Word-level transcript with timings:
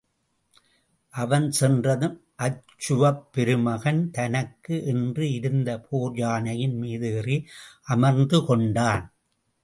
அவன் 1.13 1.51
சென்றதும் 1.51 2.15
அச்சுவப் 2.39 3.19
பெருமகன் 3.31 4.09
தனக்கு 4.11 4.85
என்று 4.85 5.31
இருந்த 5.31 5.79
போர் 5.79 6.15
யானையின் 6.15 6.75
மீது 6.77 7.11
ஏறி 7.15 7.37
அமர்ந்து 7.87 8.39
கொண்டான். 8.45 9.05